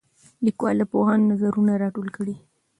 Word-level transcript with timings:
لیکوال 0.45 0.75
د 0.79 0.83
پوهانو 0.91 1.29
نظرونه 1.31 1.73
راټول 1.83 2.07
کړي 2.15 2.33
دي. 2.37 2.37